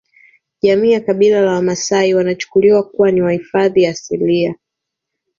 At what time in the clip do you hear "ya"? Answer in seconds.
0.91-0.99